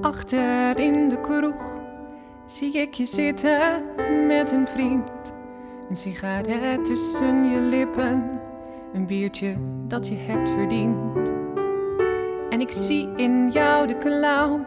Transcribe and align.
Achter 0.00 0.80
in 0.80 1.08
de 1.08 1.20
kroeg 1.20 1.74
zie 2.46 2.72
ik 2.72 2.94
je 2.94 3.04
zitten 3.04 3.82
met 4.26 4.52
een 4.52 4.68
vriend. 4.68 5.10
Een 5.88 5.96
sigaret 5.96 6.84
tussen 6.84 7.44
je 7.44 7.60
lippen, 7.60 8.40
een 8.92 9.06
biertje 9.06 9.56
dat 9.86 10.08
je 10.08 10.14
hebt 10.14 10.50
verdiend. 10.50 11.28
En 12.50 12.60
ik 12.60 12.72
zie 12.72 13.08
in 13.16 13.50
jou 13.50 13.86
de 13.86 13.98
clown 13.98 14.66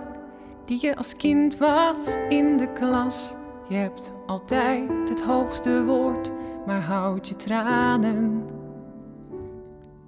die 0.65 0.77
je 0.81 0.95
als 0.95 1.15
kind 1.15 1.57
was 1.57 2.15
in 2.29 2.57
de 2.57 2.71
klas. 2.71 3.35
Je 3.67 3.75
hebt 3.75 4.13
altijd 4.25 5.09
het 5.09 5.21
hoogste 5.21 5.83
woord, 5.83 6.31
maar 6.65 6.81
houd 6.81 7.27
je 7.27 7.35
tranen 7.35 8.45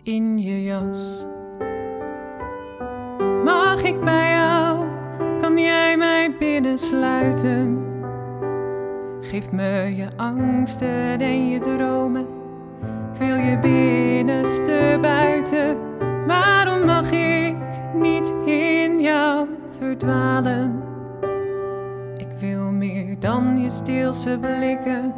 in 0.04 0.38
je 0.38 0.64
jas. 0.64 1.26
Mag 3.44 3.84
ik 3.84 4.00
bij 4.00 4.32
jou? 4.32 4.43
Kan 5.54 5.62
jij 5.62 5.98
mij 5.98 6.36
binnensluiten? 6.40 7.86
Geef 9.22 9.52
me 9.52 9.94
je 9.96 10.08
angsten 10.18 11.20
en 11.20 11.50
je 11.50 11.60
dromen. 11.60 12.28
Ik 13.12 13.20
wil 13.20 13.36
je 13.36 13.60
binnenste 13.60 14.98
buiten. 15.02 15.78
Waarom 16.28 16.86
mag 16.86 17.12
ik 17.12 17.56
niet 17.94 18.34
in 18.46 19.02
jou 19.02 19.48
verdwalen? 19.78 20.84
Ik 22.18 22.38
wil 22.40 22.72
meer 22.72 23.20
dan 23.20 23.62
je 23.62 23.70
stilse 23.70 24.38
blikken, 24.42 25.14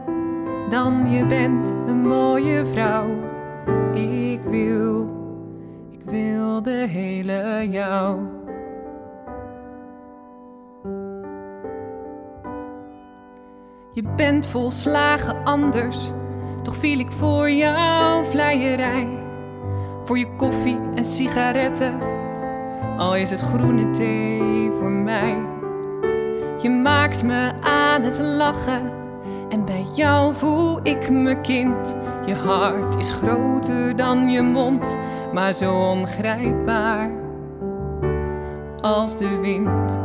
dan 0.69 1.11
je 1.11 1.25
bent 1.25 1.75
een 1.87 2.07
mooie 2.07 2.65
vrouw. 2.65 3.07
Ik 3.93 4.41
wil, 4.43 5.09
ik 5.91 6.09
wil 6.09 6.61
de 6.61 6.85
hele 6.87 7.67
jou. 7.69 8.34
Je 13.95 14.03
bent 14.15 14.47
volslagen 14.47 15.43
anders, 15.43 16.11
toch 16.61 16.75
viel 16.75 16.99
ik 16.99 17.11
voor 17.11 17.51
jouw 17.51 18.23
vleierij. 18.23 19.07
Voor 20.03 20.17
je 20.17 20.35
koffie 20.35 20.79
en 20.95 21.05
sigaretten, 21.05 21.99
al 22.97 23.15
is 23.15 23.29
het 23.29 23.41
groene 23.41 23.89
thee 23.89 24.71
voor 24.71 24.89
mij. 24.89 25.37
Je 26.61 26.69
maakt 26.69 27.23
me 27.23 27.51
aan 27.61 28.01
het 28.01 28.19
lachen 28.19 28.91
en 29.49 29.65
bij 29.65 29.85
jou 29.93 30.33
voel 30.33 30.79
ik 30.83 31.09
me 31.09 31.41
kind. 31.41 31.95
Je 32.25 32.35
hart 32.35 32.95
is 32.97 33.11
groter 33.11 33.95
dan 33.95 34.29
je 34.29 34.41
mond, 34.41 34.97
maar 35.33 35.53
zo 35.53 35.89
ongrijpbaar 35.89 37.11
als 38.81 39.17
de 39.17 39.37
wind. 39.37 39.99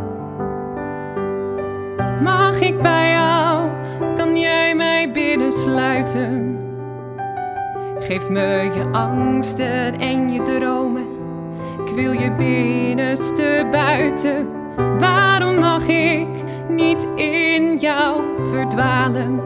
Mag 2.23 2.61
ik 2.61 2.83
bij 2.83 3.11
jou? 3.11 3.69
Kan 4.17 4.37
jij 4.37 4.75
mij 4.75 5.13
binnensluiten? 5.13 6.59
Geef 7.99 8.29
me 8.29 8.71
je 8.75 8.89
angsten 8.93 9.99
en 9.99 10.33
je 10.33 10.43
dromen. 10.43 11.07
Ik 11.87 11.95
wil 11.95 12.13
je 12.13 12.33
binnenste 12.33 13.67
buiten. 13.71 14.49
Waarom 14.99 15.59
mag 15.59 15.89
ik 15.89 16.29
niet 16.69 17.07
in 17.15 17.79
jou 17.79 18.23
verdwalen? 18.51 19.41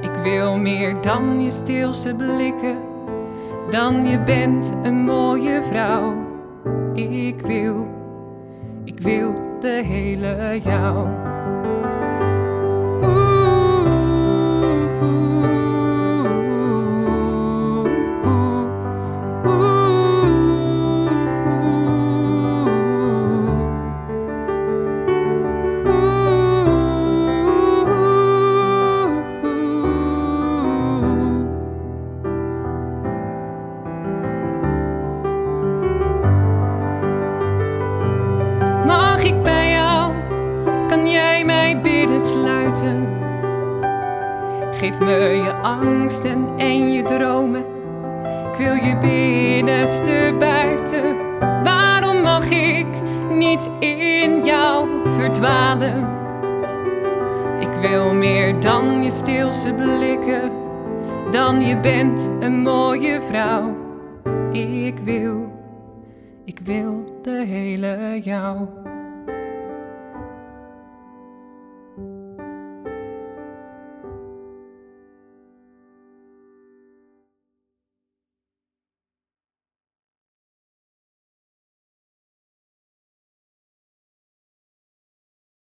Ik 0.00 0.14
wil 0.22 0.56
meer 0.56 1.00
dan 1.00 1.42
je 1.42 1.50
stilse 1.50 2.14
blikken, 2.14 2.78
dan 3.70 4.06
je 4.06 4.18
bent 4.18 4.72
een 4.82 5.04
mooie 5.04 5.62
vrouw. 5.62 6.14
Ik 6.94 7.40
wil, 7.40 7.86
ik 8.84 9.00
wil 9.00 9.45
de 9.60 9.82
hele 9.82 10.60
jou. 10.60 11.08
Ik 39.26 39.42
bij 39.42 39.70
jou? 39.70 40.12
Kan 40.88 41.10
jij 41.10 41.44
mij 41.44 41.80
binnensluiten? 41.80 43.08
Geef 44.72 44.98
me 44.98 45.40
je 45.44 45.52
angsten 45.62 46.48
en 46.56 46.92
je 46.92 47.02
dromen. 47.02 47.64
Ik 48.52 48.56
wil 48.56 48.74
je 48.74 48.98
binnenste 49.00 50.34
buiten. 50.38 51.16
Waarom 51.64 52.22
mag 52.22 52.50
ik 52.50 52.86
niet 53.30 53.70
in 53.78 54.44
jou 54.44 54.88
verdwalen? 55.18 56.08
Ik 57.60 57.88
wil 57.90 58.14
meer 58.14 58.60
dan 58.60 59.02
je 59.02 59.10
stilse 59.10 59.72
blikken, 59.72 60.52
dan 61.30 61.66
je 61.66 61.76
bent 61.76 62.30
een 62.40 62.62
mooie 62.62 63.20
vrouw. 63.20 63.76
Ik 64.52 64.98
wil, 64.98 65.52
ik 66.44 66.60
wil 66.64 67.04
de 67.22 67.44
hele 67.46 68.20
jou. 68.22 68.85